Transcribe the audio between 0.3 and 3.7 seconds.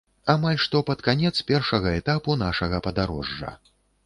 Амаль што пад канец першага этапу нашага падарожжа.